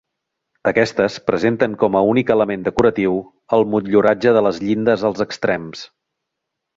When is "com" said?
1.83-1.97